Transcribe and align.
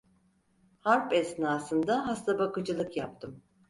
Harp 0.79 1.13
esnasında 1.13 2.07
hastabakıcılık 2.07 2.97
yaptım. 2.97 3.43